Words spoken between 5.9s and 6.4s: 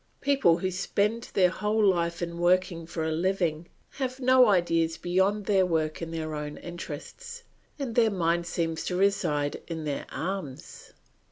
and their